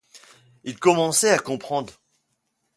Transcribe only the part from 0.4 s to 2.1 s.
Il commençait à comprendre.